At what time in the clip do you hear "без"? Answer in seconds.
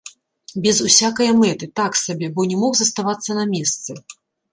0.61-0.77